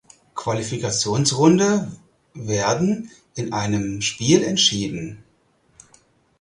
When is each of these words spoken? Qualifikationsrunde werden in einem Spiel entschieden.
Qualifikationsrunde 0.33 1.91
werden 2.33 3.11
in 3.35 3.53
einem 3.53 4.01
Spiel 4.01 4.41
entschieden. 4.41 5.23